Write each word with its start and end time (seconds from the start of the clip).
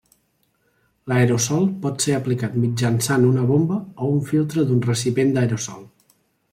L'aerosol 1.11 1.67
pot 1.83 2.07
ser 2.07 2.15
aplicat 2.21 2.57
mitjançant 2.63 3.29
una 3.31 3.47
bomba 3.53 3.81
o 4.07 4.11
un 4.17 4.27
filtre 4.33 4.69
d'un 4.71 4.83
recipient 4.91 5.35
d'aerosol. 5.39 5.91